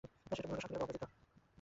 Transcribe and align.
শ্রেষ্ঠ 0.03 0.41
পুরুষগণ 0.41 0.59
শান্ত, 0.61 0.71
নীরব 0.71 0.81
ও 0.81 0.85
অপরিচিত। 0.85 1.03